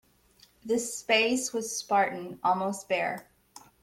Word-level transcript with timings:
The 0.65 0.79
space 0.79 1.53
was 1.53 1.77
spartan, 1.77 2.39
almost 2.43 2.89
bare. 2.89 3.29